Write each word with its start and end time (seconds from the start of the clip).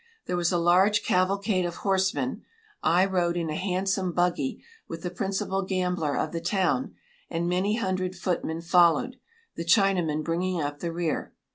There 0.25 0.35
was 0.35 0.51
a 0.51 0.57
large 0.57 1.03
cavalcade 1.03 1.63
of 1.63 1.75
horsemen. 1.85 2.41
I 2.81 3.05
rode 3.05 3.37
in 3.37 3.51
a 3.51 3.55
handsome 3.55 4.13
buggy, 4.13 4.63
with 4.87 5.03
the 5.03 5.11
principal 5.11 5.61
gambler 5.61 6.17
of 6.17 6.31
the 6.31 6.41
town, 6.41 6.95
and 7.29 7.47
many 7.47 7.75
hundred 7.75 8.15
footmen 8.15 8.61
followed, 8.61 9.17
the 9.53 9.63
Chinamen 9.63 10.23
bringing 10.23 10.59
up 10.59 10.79
the 10.79 10.91
rear. 10.91 11.33